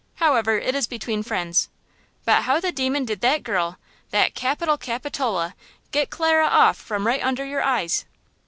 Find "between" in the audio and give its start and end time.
0.87-1.21